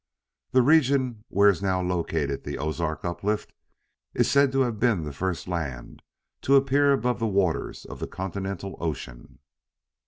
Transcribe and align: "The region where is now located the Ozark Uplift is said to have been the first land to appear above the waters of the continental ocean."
"The 0.53 0.63
region 0.63 1.25
where 1.27 1.47
is 1.49 1.61
now 1.61 1.79
located 1.79 2.43
the 2.43 2.57
Ozark 2.57 3.05
Uplift 3.05 3.53
is 4.15 4.31
said 4.31 4.51
to 4.51 4.61
have 4.61 4.79
been 4.79 5.03
the 5.03 5.13
first 5.13 5.47
land 5.47 6.01
to 6.41 6.55
appear 6.55 6.91
above 6.91 7.19
the 7.19 7.27
waters 7.27 7.85
of 7.85 7.99
the 7.99 8.07
continental 8.07 8.75
ocean." 8.79 9.37